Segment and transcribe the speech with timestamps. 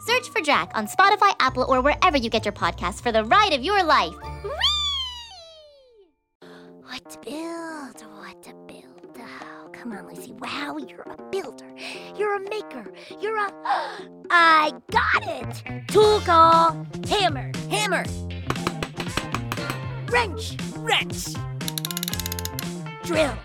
[0.00, 3.52] Search for Drac on Spotify, Apple, or wherever you get your podcasts for the ride
[3.52, 4.14] of your life.
[4.42, 4.50] Whee!
[6.82, 8.00] What to build?
[8.18, 9.18] What to build?
[9.18, 10.32] Oh, come on, Lucy.
[10.32, 11.66] Wow, you're a builder.
[12.16, 12.90] You're a maker.
[13.20, 13.52] You're a.
[14.30, 15.62] I got it!
[15.88, 16.86] Tool call.
[17.06, 17.52] Hammer.
[17.68, 18.04] Hammer.
[20.08, 20.56] Wrench.
[20.78, 21.34] Wrench!
[23.04, 23.36] Drill.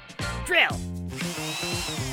[0.45, 2.04] Drill!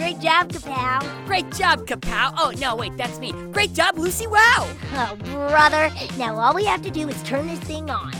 [0.00, 1.26] Great job, Kapow.
[1.26, 2.32] Great job, Kapow!
[2.38, 3.32] Oh, no, wait, that's me.
[3.52, 4.66] Great job, Lucy Wow!
[4.94, 5.90] Oh, brother.
[6.16, 8.10] Now all we have to do is turn this thing on.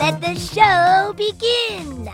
[0.00, 2.10] Let the show begin.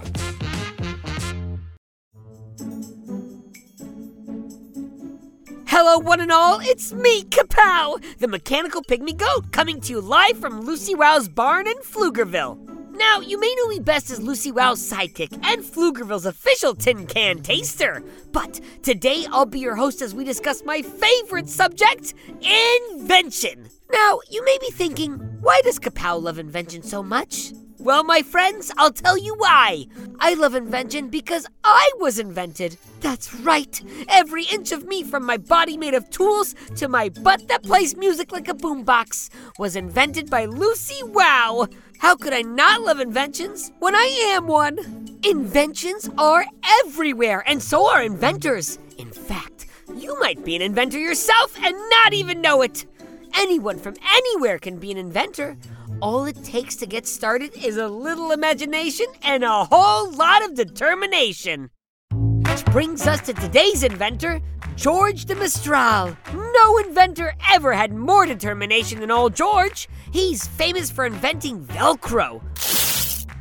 [5.69, 10.37] Hello, one and all, it's me, Kapow, the mechanical pygmy goat, coming to you live
[10.37, 12.68] from Lucy Wow's barn in Pflugerville.
[12.99, 17.39] Now, you may know me best as Lucy Wow's sidekick and Pflugerville's official tin can
[17.43, 18.03] taster.
[18.33, 23.69] But today I'll be your host as we discuss my favorite subject invention.
[23.93, 27.53] Now, you may be thinking, why does Kapow love invention so much?
[27.81, 29.87] Well, my friends, I'll tell you why.
[30.19, 32.77] I love invention because I was invented.
[33.01, 33.81] That's right.
[34.09, 37.97] Every inch of me, from my body made of tools to my butt that plays
[37.97, 39.31] music like a boombox,
[39.61, 41.69] was invented by Lucy Wow.
[41.99, 45.19] How could I not love inventions when I am one?
[45.23, 46.47] Inventions are
[46.85, 48.81] everywhere, and so are inventors.
[48.99, 52.87] In fact, you might be an inventor yourself and not even know it.
[53.35, 55.57] Anyone from anywhere can be an inventor.
[56.01, 60.55] All it takes to get started is a little imagination and a whole lot of
[60.55, 61.71] determination.
[62.13, 64.41] Which brings us to today's inventor,
[64.77, 66.17] George de Mistral.
[66.33, 69.89] No inventor ever had more determination than old George.
[70.13, 72.43] He's famous for inventing Velcro,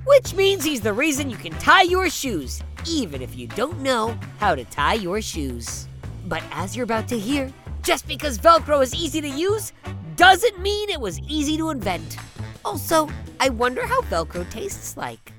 [0.08, 4.18] which means he's the reason you can tie your shoes, even if you don't know
[4.40, 5.88] how to tie your shoes.
[6.26, 7.54] But as you're about to hear,
[7.84, 9.74] just because Velcro is easy to use
[10.16, 12.18] doesn't mean it was easy to invent.
[12.68, 13.08] Also,
[13.40, 15.32] I wonder how Velcro tastes like.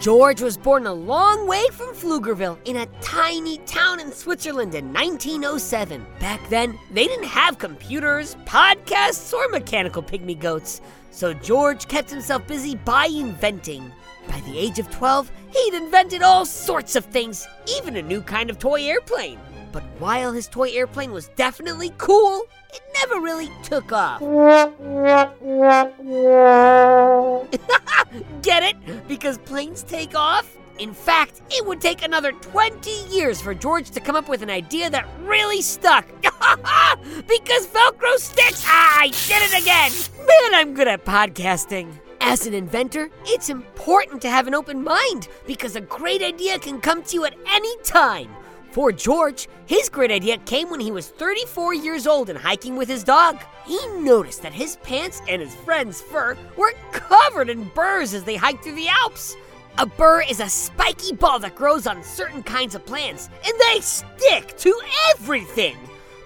[0.00, 4.92] George was born a long way from Pflugerville in a tiny town in Switzerland in
[4.92, 6.06] 1907.
[6.20, 12.46] Back then, they didn't have computers, podcasts, or mechanical pygmy goats, so George kept himself
[12.46, 13.90] busy by inventing.
[14.28, 17.44] By the age of 12, he'd invented all sorts of things,
[17.76, 19.40] even a new kind of toy airplane.
[19.72, 22.42] But while his toy airplane was definitely cool,
[22.72, 24.20] it never really took off.
[28.42, 29.08] Get it?
[29.08, 30.56] Because planes take off?
[30.78, 34.50] In fact, it would take another 20 years for George to come up with an
[34.50, 36.06] idea that really stuck.
[36.22, 38.64] because Velcro sticks!
[38.66, 39.92] Ah, I did it again!
[40.26, 41.92] Man, I'm good at podcasting.
[42.20, 46.80] As an inventor, it's important to have an open mind because a great idea can
[46.80, 48.30] come to you at any time.
[48.72, 52.88] For George, his great idea came when he was 34 years old and hiking with
[52.88, 53.38] his dog.
[53.66, 58.36] He noticed that his pants and his friend's fur were covered in burrs as they
[58.36, 59.36] hiked through the Alps.
[59.76, 63.80] A burr is a spiky ball that grows on certain kinds of plants, and they
[63.80, 64.80] stick to
[65.10, 65.76] everything.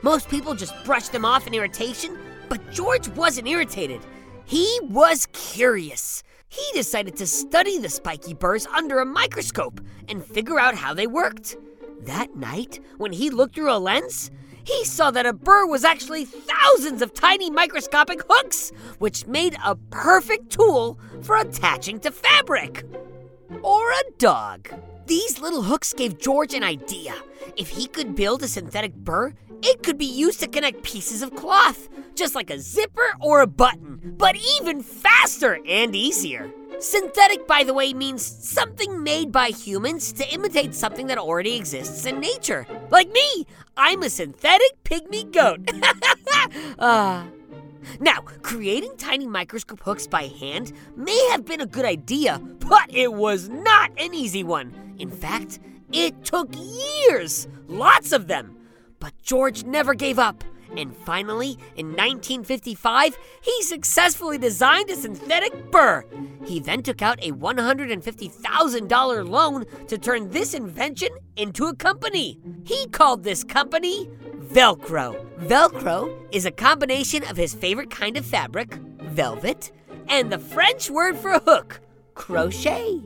[0.02, 2.16] Most people just brush them off in irritation,
[2.49, 4.00] but George wasn't irritated.
[4.44, 6.22] He was curious.
[6.49, 11.08] He decided to study the spiky burrs under a microscope and figure out how they
[11.08, 11.56] worked.
[12.06, 14.30] That night, when he looked through a lens,
[14.62, 19.74] he saw that a burr was actually thousands of tiny microscopic hooks, which made a
[19.90, 22.84] perfect tool for attaching to fabric.
[23.62, 24.68] Or a dog.
[25.06, 27.14] These little hooks gave George an idea.
[27.56, 31.34] If he could build a synthetic burr, it could be used to connect pieces of
[31.34, 36.52] cloth, just like a zipper or a button, but even faster and easier.
[36.78, 42.05] Synthetic, by the way, means something made by humans to imitate something that already exists
[42.05, 42.67] in nature.
[42.90, 43.46] Like me,
[43.76, 45.61] I'm a synthetic pygmy goat.
[46.78, 47.25] uh,
[48.00, 53.12] now, creating tiny microscope hooks by hand may have been a good idea, but it
[53.12, 54.94] was not an easy one.
[54.99, 55.61] In fact,
[55.93, 58.55] it took years, lots of them.
[59.00, 60.44] But George never gave up.
[60.76, 66.04] And finally, in 1955, he successfully designed a synthetic burr.
[66.44, 72.38] He then took out a $150,000 loan to turn this invention into a company.
[72.64, 74.08] He called this company
[74.38, 75.24] Velcro.
[75.38, 79.72] Velcro is a combination of his favorite kind of fabric, velvet,
[80.08, 81.80] and the French word for hook,
[82.14, 83.02] crochet.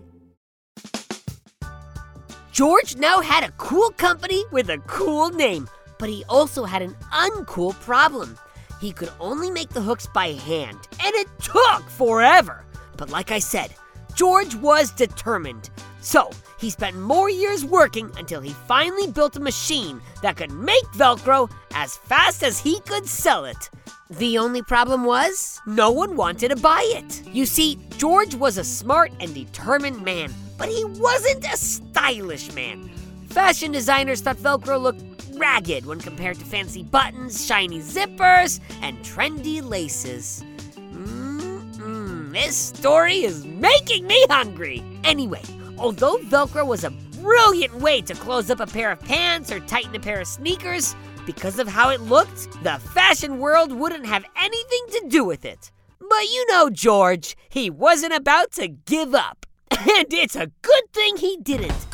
[2.52, 5.68] George now had a cool company with a cool name
[6.00, 8.36] but he also had an uncool problem.
[8.80, 12.64] He could only make the hooks by hand, and it took forever.
[12.96, 13.74] But like I said,
[14.14, 15.68] George was determined.
[16.00, 20.84] So he spent more years working until he finally built a machine that could make
[20.94, 23.68] Velcro as fast as he could sell it.
[24.08, 27.26] The only problem was, no one wanted to buy it.
[27.28, 32.90] You see, George was a smart and determined man, but he wasn't a stylish man.
[33.28, 35.02] Fashion designers thought Velcro looked
[35.40, 40.44] ragged when compared to fancy buttons, shiny zippers, and trendy laces.
[40.92, 44.84] Mmm, this story is making me hungry.
[45.02, 45.42] Anyway,
[45.78, 49.94] although Velcro was a brilliant way to close up a pair of pants or tighten
[49.94, 50.94] a pair of sneakers,
[51.24, 55.70] because of how it looked, the fashion world wouldn't have anything to do with it.
[56.00, 59.46] But you know George, he wasn't about to give up.
[59.80, 61.86] And it's a good thing he didn't.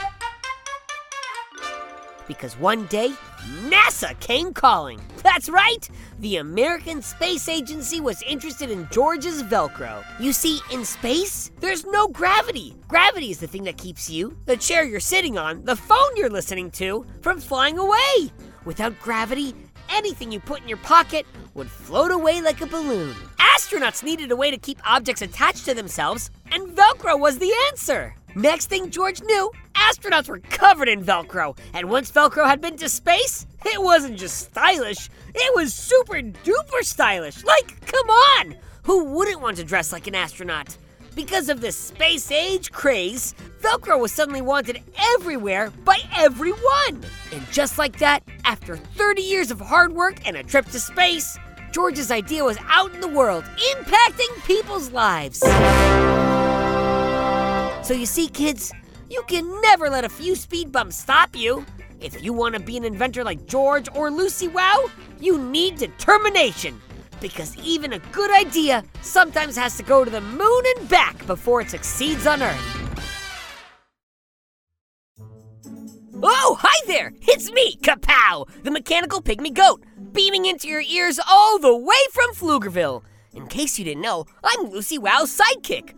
[2.26, 3.12] Because one day,
[3.46, 5.00] NASA came calling.
[5.22, 5.88] That's right!
[6.18, 10.04] The American Space Agency was interested in George's Velcro.
[10.18, 12.76] You see, in space, there's no gravity.
[12.88, 16.28] Gravity is the thing that keeps you, the chair you're sitting on, the phone you're
[16.28, 18.32] listening to, from flying away.
[18.64, 19.54] Without gravity,
[19.90, 23.14] anything you put in your pocket would float away like a balloon.
[23.38, 28.14] Astronauts needed a way to keep objects attached to themselves, and Velcro was the answer.
[28.36, 32.86] Next thing George knew, astronauts were covered in Velcro, and once Velcro had been to
[32.86, 37.42] space, it wasn't just stylish, it was super duper stylish.
[37.44, 38.54] Like, come on!
[38.82, 40.76] Who wouldn't want to dress like an astronaut?
[41.14, 44.82] Because of the space age craze, Velcro was suddenly wanted
[45.14, 47.06] everywhere by everyone.
[47.32, 51.38] And just like that, after 30 years of hard work and a trip to space,
[51.72, 55.42] George's idea was out in the world, impacting people's lives.
[57.86, 58.72] So you see, kids,
[59.08, 61.64] you can never let a few speed bumps stop you.
[62.00, 64.86] If you want to be an inventor like George or Lucy Wow,
[65.20, 66.80] you need determination.
[67.20, 71.60] Because even a good idea sometimes has to go to the moon and back before
[71.60, 72.98] it succeeds on Earth.
[76.24, 77.12] Oh, hi there!
[77.22, 82.34] It's me, Kapow, the mechanical pygmy goat, beaming into your ears all the way from
[82.34, 83.04] Pflugerville.
[83.32, 85.92] In case you didn't know, I'm Lucy Wow's sidekick.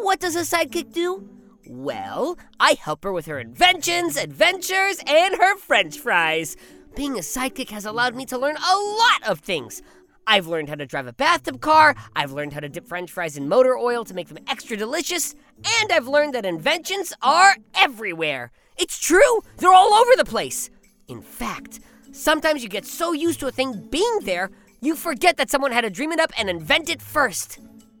[0.00, 1.28] What does a sidekick do?
[1.68, 6.56] Well, I help her with her inventions, adventures, and her french fries.
[6.94, 9.82] Being a sidekick has allowed me to learn a lot of things.
[10.24, 13.36] I've learned how to drive a bathtub car, I've learned how to dip french fries
[13.36, 15.34] in motor oil to make them extra delicious,
[15.80, 18.52] and I've learned that inventions are everywhere.
[18.76, 20.70] It's true, they're all over the place.
[21.08, 21.80] In fact,
[22.12, 25.80] sometimes you get so used to a thing being there, you forget that someone had
[25.80, 27.58] to dream it up and invent it first.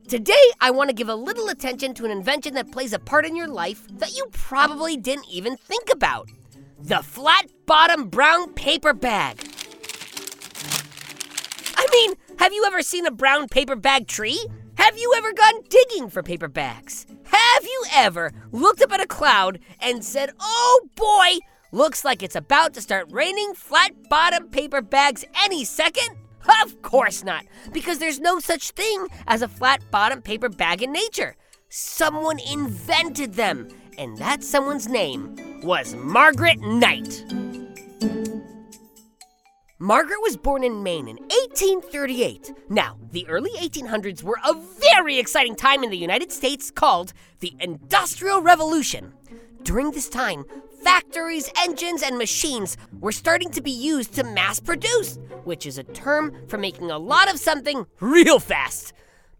[0.08, 3.26] Today, I want to give a little attention to an invention that plays a part
[3.26, 6.30] in your life that you probably didn't even think about
[6.78, 9.38] the flat bottom brown paper bag.
[11.76, 14.42] I mean, have you ever seen a brown paper bag tree?
[14.78, 17.04] Have you ever gone digging for paper bags?
[17.24, 22.34] Have you ever looked up at a cloud and said, oh boy, looks like it's
[22.34, 26.16] about to start raining flat bottom paper bags any second?
[26.62, 30.92] Of course not, because there's no such thing as a flat bottom paper bag in
[30.92, 31.36] nature.
[31.68, 37.24] Someone invented them, and that someone's name was Margaret Knight.
[39.80, 42.52] Margaret was born in Maine in 1838.
[42.68, 47.54] Now, the early 1800s were a very exciting time in the United States called the
[47.60, 49.12] Industrial Revolution.
[49.62, 50.44] During this time,
[50.82, 55.84] factories, engines, and machines were starting to be used to mass produce, which is a
[55.84, 58.92] term for making a lot of something real fast.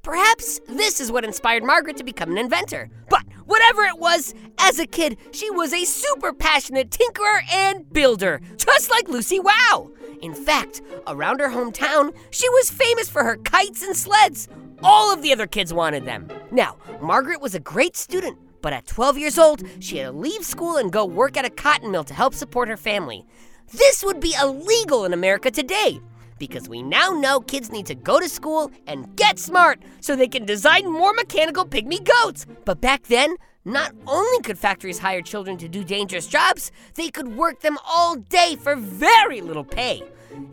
[0.02, 2.88] Perhaps this is what inspired Margaret to become an inventor.
[3.10, 8.42] But Whatever it was, as a kid, she was a super passionate tinkerer and builder,
[8.58, 9.90] just like Lucy Wow.
[10.20, 14.48] In fact, around her hometown, she was famous for her kites and sleds.
[14.82, 16.28] All of the other kids wanted them.
[16.50, 20.44] Now, Margaret was a great student, but at 12 years old, she had to leave
[20.44, 23.24] school and go work at a cotton mill to help support her family.
[23.72, 26.00] This would be illegal in America today
[26.38, 30.28] because we now know kids need to go to school and get smart so they
[30.28, 32.46] can design more mechanical pygmy goats.
[32.64, 33.36] But back then,
[33.68, 38.16] not only could factories hire children to do dangerous jobs, they could work them all
[38.16, 40.02] day for very little pay.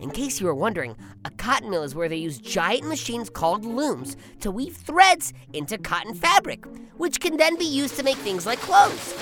[0.01, 3.63] In case you were wondering, a cotton mill is where they use giant machines called
[3.63, 6.65] looms to weave threads into cotton fabric,
[6.98, 9.13] which can then be used to make things like clothes.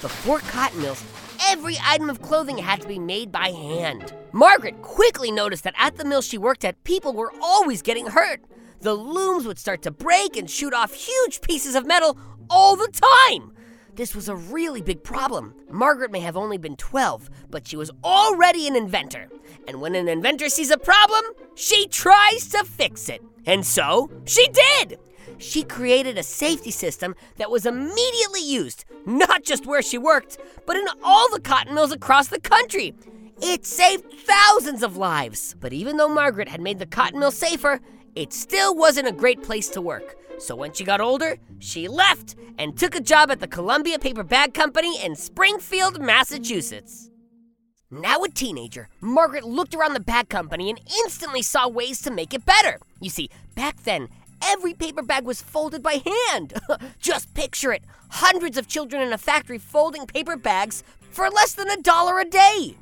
[0.00, 1.04] Before cotton mills,
[1.48, 4.12] every item of clothing had to be made by hand.
[4.32, 8.40] Margaret quickly noticed that at the mill she worked at, people were always getting hurt.
[8.80, 12.16] The looms would start to break and shoot off huge pieces of metal
[12.50, 13.52] all the time.
[13.94, 15.54] This was a really big problem.
[15.70, 19.28] Margaret may have only been 12, but she was already an inventor.
[19.66, 21.24] And when an inventor sees a problem,
[21.56, 23.22] she tries to fix it.
[23.44, 25.00] And so, she did!
[25.38, 30.76] She created a safety system that was immediately used, not just where she worked, but
[30.76, 32.94] in all the cotton mills across the country.
[33.40, 35.54] It saved thousands of lives.
[35.60, 37.80] But even though Margaret had made the cotton mill safer,
[38.14, 40.17] it still wasn't a great place to work.
[40.38, 44.22] So when she got older, she left and took a job at the Columbia Paper
[44.22, 47.10] Bag Company in Springfield, Massachusetts.
[47.90, 52.34] Now a teenager, Margaret looked around the bag company and instantly saw ways to make
[52.34, 52.78] it better.
[53.00, 54.08] You see, back then,
[54.44, 56.52] every paper bag was folded by hand.
[57.00, 61.70] Just picture it hundreds of children in a factory folding paper bags for less than
[61.70, 62.76] a dollar a day.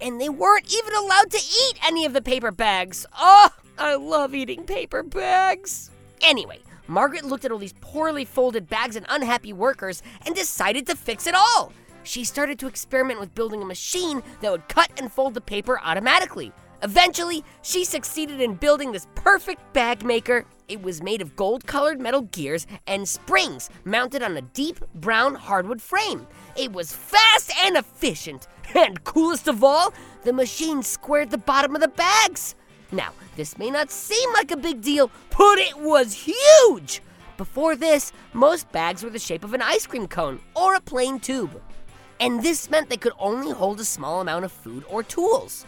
[0.00, 3.06] And they weren't even allowed to eat any of the paper bags.
[3.16, 5.90] Oh, I love eating paper bags.
[6.22, 6.60] Anyway,
[6.90, 11.28] Margaret looked at all these poorly folded bags and unhappy workers and decided to fix
[11.28, 11.72] it all.
[12.02, 15.80] She started to experiment with building a machine that would cut and fold the paper
[15.84, 16.50] automatically.
[16.82, 20.44] Eventually, she succeeded in building this perfect bag maker.
[20.66, 25.36] It was made of gold colored metal gears and springs mounted on a deep brown
[25.36, 26.26] hardwood frame.
[26.56, 28.48] It was fast and efficient.
[28.72, 29.92] And coolest of all,
[30.22, 32.54] the machine squared the bottom of the bags.
[32.92, 37.00] Now, this may not seem like a big deal, but it was huge!
[37.38, 41.18] Before this, most bags were the shape of an ice cream cone or a plain
[41.18, 41.58] tube.
[42.20, 45.64] And this meant they could only hold a small amount of food or tools.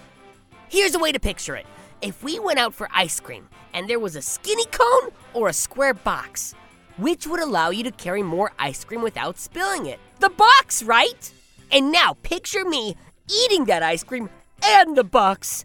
[0.69, 1.65] Here's a way to picture it.
[2.03, 5.55] If we went out for ice cream and there was a skinny cone or a
[5.55, 6.55] square box,
[6.99, 9.99] which would allow you to carry more ice cream without spilling it?
[10.21, 11.33] The box, right?
[11.71, 12.97] And now picture me
[13.45, 14.29] eating that ice cream
[14.63, 15.65] and the box.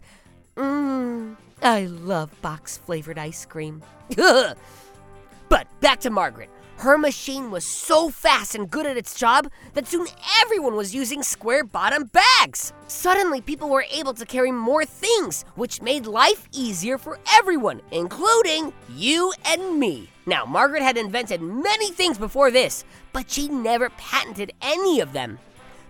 [0.56, 3.82] Mmm, I love box flavored ice cream.
[4.16, 6.50] but back to Margaret.
[6.78, 10.06] Her machine was so fast and good at its job that soon
[10.40, 12.72] everyone was using square bottom bags.
[12.86, 18.72] Suddenly, people were able to carry more things, which made life easier for everyone, including
[18.94, 20.08] you and me.
[20.24, 25.40] Now, Margaret had invented many things before this, but she never patented any of them.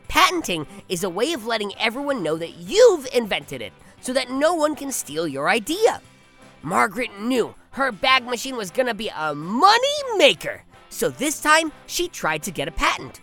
[0.09, 4.55] Patenting is a way of letting everyone know that you've invented it so that no
[4.55, 6.01] one can steal your idea.
[6.63, 12.09] Margaret knew her bag machine was gonna be a money maker, so this time she
[12.09, 13.21] tried to get a patent.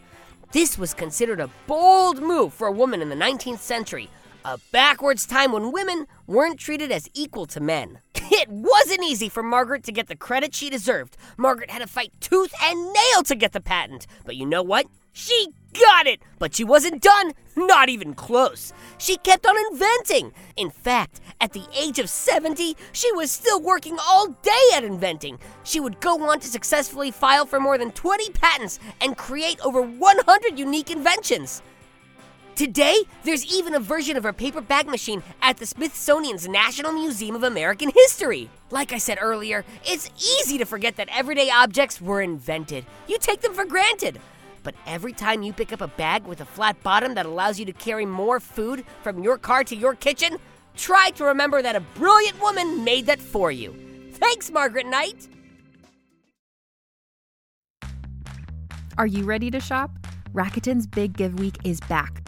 [0.51, 4.09] This was considered a bold move for a woman in the 19th century,
[4.45, 7.99] a backwards time when women weren't treated as equal to men.
[8.31, 11.15] It wasn't easy for Margaret to get the credit she deserved.
[11.37, 14.07] Margaret had to fight tooth and nail to get the patent.
[14.25, 14.87] But you know what?
[15.13, 16.21] She got it!
[16.39, 18.73] But she wasn't done, not even close.
[18.97, 20.33] She kept on inventing.
[20.55, 25.39] In fact, at the age of 70, she was still working all day at inventing.
[25.63, 29.81] She would go on to successfully file for more than 20 patents and create over
[29.81, 31.61] 100 unique inventions.
[32.55, 37.35] Today, there's even a version of her paper bag machine at the Smithsonian's National Museum
[37.35, 38.49] of American History.
[38.71, 42.85] Like I said earlier, it's easy to forget that everyday objects were invented.
[43.09, 44.21] You take them for granted.
[44.65, 47.65] But every time you pick up a bag with a flat bottom that allows you
[47.67, 50.37] to carry more food from your car to your kitchen,
[50.75, 53.73] try to remember that a brilliant woman made that for you.
[54.13, 55.29] Thanks, Margaret Knight.
[58.97, 59.91] Are you ready to shop?
[60.33, 62.27] Rakuten's Big Give Week is back.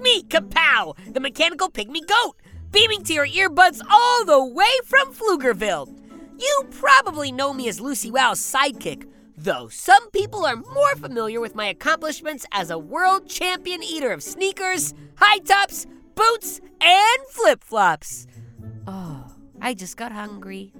[0.00, 2.36] Me, Kapow, the mechanical pygmy goat,
[2.72, 5.94] beaming to your earbuds all the way from Pflugerville.
[6.38, 11.54] You probably know me as Lucy Wow's sidekick, though some people are more familiar with
[11.54, 18.26] my accomplishments as a world champion eater of sneakers, high tops, boots, and flip flops.
[18.86, 19.26] Oh,
[19.60, 20.72] I just got hungry.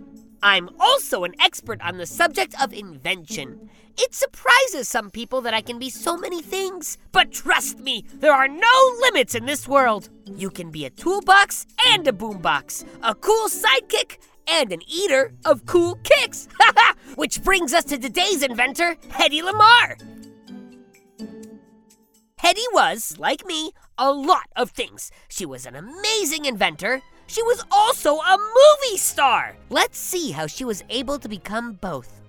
[0.43, 3.69] I'm also an expert on the subject of invention.
[3.99, 8.33] It surprises some people that I can be so many things, but trust me, there
[8.33, 10.09] are no limits in this world.
[10.27, 14.19] You can be a toolbox and a boombox, a cool sidekick
[14.49, 16.49] and an eater of cool kicks.
[17.15, 19.97] Which brings us to today's inventor, Hedy Lamarr.
[22.43, 25.11] Hedy was, like me, a lot of things.
[25.29, 27.03] She was an amazing inventor.
[27.27, 29.57] She was also a movie star.
[29.69, 32.20] Let's see how she was able to become both.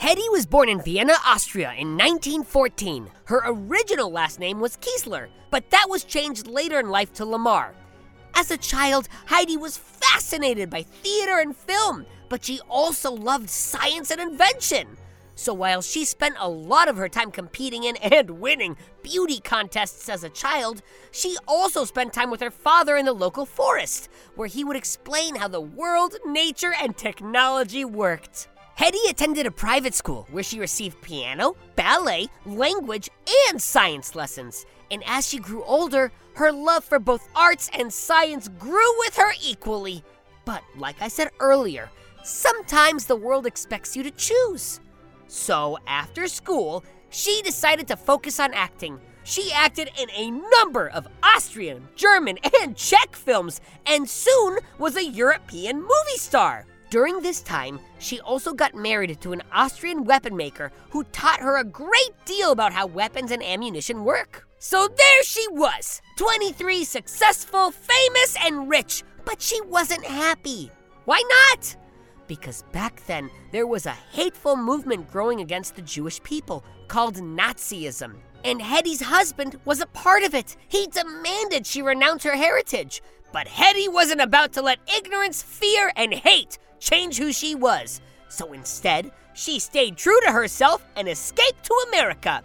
[0.00, 3.10] Hedy was born in Vienna, Austria in 1914.
[3.24, 7.72] Her original last name was Kiesler, but that was changed later in life to Lamarr.
[8.32, 14.12] As a child, Hedy was fascinated by theater and film, but she also loved science
[14.12, 14.86] and invention.
[15.34, 20.08] So while she spent a lot of her time competing in and winning beauty contests
[20.08, 24.48] as a child, she also spent time with her father in the local forest, where
[24.48, 28.46] he would explain how the world, nature, and technology worked.
[28.78, 33.10] Hedy attended a private school where she received piano, ballet, language,
[33.48, 34.66] and science lessons.
[34.92, 39.32] And as she grew older, her love for both arts and science grew with her
[39.42, 40.04] equally.
[40.44, 41.90] But like I said earlier,
[42.22, 44.78] sometimes the world expects you to choose.
[45.26, 49.00] So after school, she decided to focus on acting.
[49.24, 55.04] She acted in a number of Austrian, German, and Czech films, and soon was a
[55.04, 56.64] European movie star.
[56.90, 61.58] During this time, she also got married to an Austrian weapon maker who taught her
[61.58, 64.48] a great deal about how weapons and ammunition work.
[64.58, 70.70] So there she was 23, successful, famous, and rich, but she wasn't happy.
[71.04, 71.76] Why not?
[72.26, 78.14] Because back then, there was a hateful movement growing against the Jewish people called Nazism.
[78.44, 80.56] And Hedy's husband was a part of it.
[80.68, 83.02] He demanded she renounce her heritage.
[83.30, 88.00] But Hedy wasn't about to let ignorance, fear, and hate change who she was.
[88.28, 92.42] So instead, she stayed true to herself and escaped to America.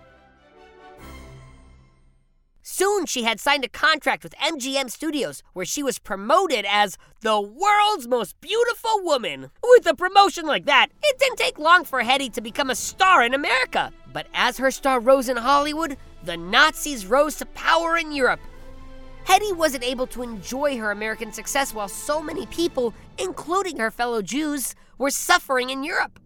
[2.66, 7.40] Soon she had signed a contract with MGM Studios where she was promoted as the
[7.40, 9.52] world's most beautiful woman.
[9.62, 13.22] With a promotion like that, it didn't take long for Hedy to become a star
[13.22, 13.92] in America.
[14.14, 18.40] But as her star rose in Hollywood, the Nazis rose to power in Europe
[19.26, 24.22] Hedy wasn't able to enjoy her American success while so many people, including her fellow
[24.22, 26.20] Jews, were suffering in Europe.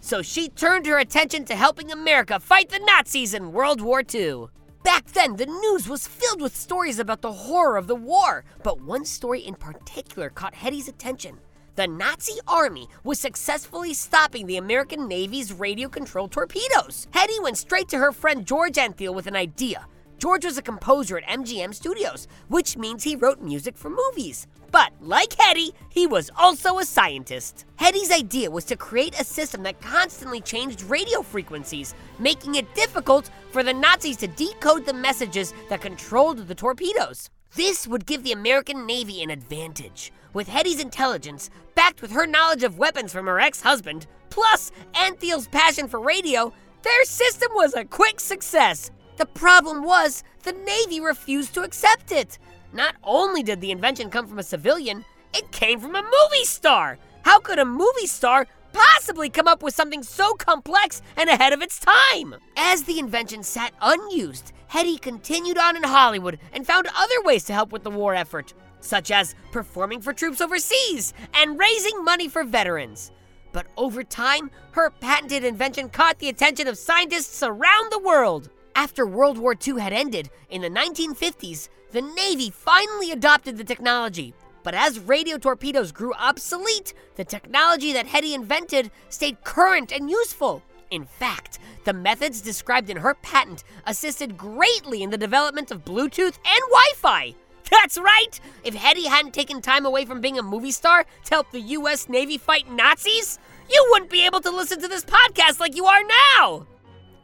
[0.00, 4.46] So she turned her attention to helping America fight the Nazis in World War II.
[4.82, 8.80] Back then, the news was filled with stories about the horror of the war, but
[8.80, 11.38] one story in particular caught Hedy's attention.
[11.74, 17.06] The Nazi army was successfully stopping the American Navy's radio controlled torpedoes.
[17.12, 19.86] Hedy went straight to her friend George Antheil with an idea
[20.20, 24.46] George was a composer at MGM Studios, which means he wrote music for movies.
[24.70, 27.64] But like Hedy, he was also a scientist.
[27.78, 33.30] Hedy's idea was to create a system that constantly changed radio frequencies, making it difficult
[33.50, 37.30] for the Nazis to decode the messages that controlled the torpedoes.
[37.56, 40.12] This would give the American Navy an advantage.
[40.34, 45.48] With Hedy's intelligence, backed with her knowledge of weapons from her ex husband, plus Antheil's
[45.48, 46.52] passion for radio,
[46.82, 48.90] their system was a quick success.
[49.20, 52.38] The problem was, the Navy refused to accept it.
[52.72, 55.04] Not only did the invention come from a civilian,
[55.34, 56.96] it came from a movie star.
[57.26, 61.60] How could a movie star possibly come up with something so complex and ahead of
[61.60, 62.36] its time?
[62.56, 67.52] As the invention sat unused, Hedy continued on in Hollywood and found other ways to
[67.52, 72.42] help with the war effort, such as performing for troops overseas and raising money for
[72.42, 73.12] veterans.
[73.52, 78.48] But over time, her patented invention caught the attention of scientists around the world.
[78.74, 84.34] After World War II had ended, in the 1950s, the Navy finally adopted the technology.
[84.62, 90.62] But as radio torpedoes grew obsolete, the technology that Hedy invented stayed current and useful.
[90.90, 96.36] In fact, the methods described in her patent assisted greatly in the development of Bluetooth
[96.36, 97.34] and Wi Fi.
[97.70, 98.40] That's right!
[98.64, 102.08] If Hedy hadn't taken time away from being a movie star to help the US
[102.08, 103.38] Navy fight Nazis,
[103.70, 106.66] you wouldn't be able to listen to this podcast like you are now!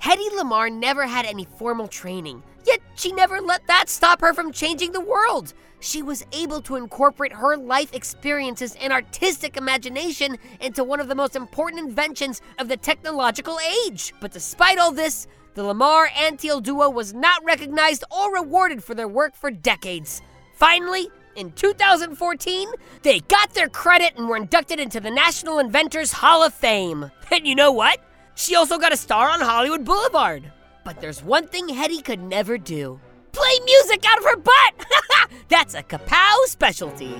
[0.02, 4.52] Hedy Lamarr never had any formal training, yet she never let that stop her from
[4.52, 5.54] changing the world.
[5.80, 11.14] She was able to incorporate her life experiences and artistic imagination into one of the
[11.14, 14.12] most important inventions of the technological age.
[14.20, 19.08] But despite all this, the Lamarr Antheil duo was not recognized or rewarded for their
[19.08, 20.22] work for decades.
[20.54, 22.68] Finally, in 2014,
[23.02, 27.10] they got their credit and were inducted into the National Inventors Hall of Fame.
[27.30, 28.00] And you know what?
[28.36, 30.52] She also got a star on Hollywood Boulevard.
[30.84, 33.00] But there's one thing Hedy could never do
[33.32, 34.86] play music out of her butt!
[35.48, 37.14] That's a Kapow specialty.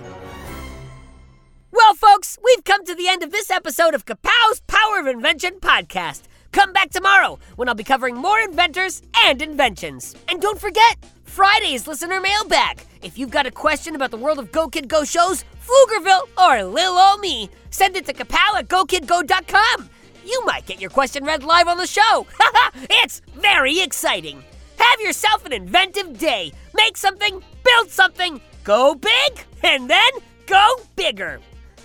[1.71, 5.61] Well, folks, we've come to the end of this episode of Kapow's Power of Invention
[5.61, 6.23] podcast.
[6.53, 10.17] Come back tomorrow when I'll be covering more inventors and inventions.
[10.29, 12.81] And don't forget, Friday's listener mailbag.
[13.03, 16.65] If you've got a question about the world of Go Kid Go shows, Pflugerville, or
[16.65, 19.91] Lil Ol Me, send it to kapow at gokidgo.com
[20.27, 22.27] you might get your question read live on the show.
[22.91, 24.43] it's very exciting.
[24.79, 26.53] Have yourself an inventive day.
[26.75, 30.11] Make something, build something, go big, and then
[30.47, 31.41] go bigger.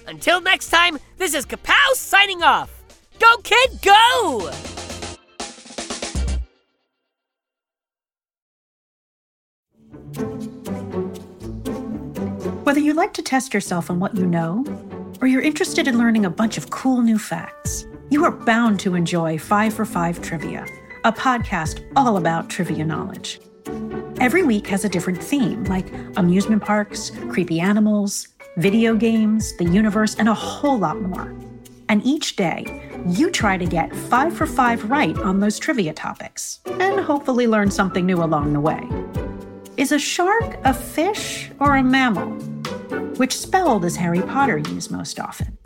[0.07, 2.71] Until next time, this is Kapow signing off.
[3.19, 4.51] Go, kid, go!
[12.63, 14.65] Whether you like to test yourself on what you know,
[15.21, 18.93] or you're interested in learning a bunch of cool new facts, you are bound to
[18.93, 20.67] enjoy 5 for 5 Trivia,
[21.05, 23.39] a podcast all about trivia knowledge.
[24.19, 30.15] Every week has a different theme, like amusement parks, creepy animals, video games, the universe,
[30.15, 31.33] and a whole lot more.
[31.87, 32.65] And each day,
[33.07, 37.71] you try to get 5 for 5 right on those trivia topics, and hopefully learn
[37.71, 38.89] something new along the way.
[39.77, 42.31] Is a shark a fish or a mammal?
[43.15, 45.57] Which spell does Harry Potter use most often?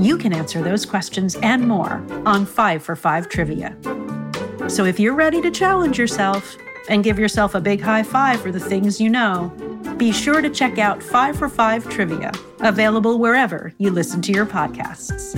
[0.00, 3.76] You can answer those questions and more on 5 for 5 Trivia.
[4.66, 6.56] So if you're ready to challenge yourself
[6.88, 9.52] and give yourself a big high five for the things you know,
[9.98, 14.46] be sure to check out 5 for 5 Trivia, available wherever you listen to your
[14.46, 15.36] podcasts.